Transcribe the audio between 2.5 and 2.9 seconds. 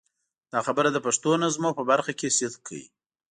کوي.